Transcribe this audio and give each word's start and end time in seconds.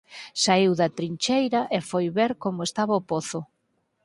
Saíu 0.43 0.71
da 0.81 0.93
trincheira 0.97 1.61
e 1.77 1.79
foi 1.89 2.05
ver 2.17 2.31
como 2.43 2.59
estaba 2.69 2.99
o 2.99 3.05
pozo. 3.11 3.39